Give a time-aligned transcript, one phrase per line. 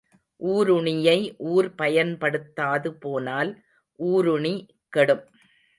[0.41, 1.17] ஊருணியை
[1.37, 3.51] ஊர் பயன்படுத்தாது போனால்
[3.99, 4.55] ஊருணி
[4.89, 5.25] கெடும்.